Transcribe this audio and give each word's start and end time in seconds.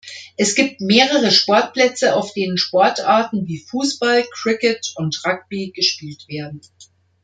Es 0.35 0.55
gibt 0.55 0.81
mehrere 0.81 1.29
Sportplätze, 1.29 2.15
auf 2.15 2.33
denen 2.33 2.57
Sportarten 2.57 3.45
wie 3.45 3.59
Fußball, 3.59 4.25
Cricket 4.33 4.93
und 4.97 5.21
Rugby 5.23 5.71
gespielt 5.75 6.27
werden. 6.27 6.59